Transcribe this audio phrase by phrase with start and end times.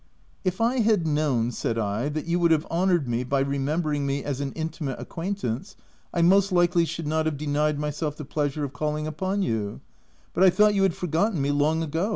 [0.51, 4.23] "If I had known/' said I, "that you would have honoured me by remembering me
[4.23, 5.75] as an intimate acquaintance,
[6.11, 9.79] I most likely should not have denied myself the pleasure of calling up on you,
[10.33, 12.09] but I thought you had forgotten me long ago."